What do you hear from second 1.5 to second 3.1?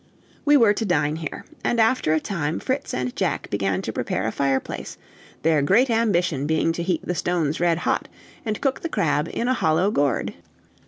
and after a time Fritz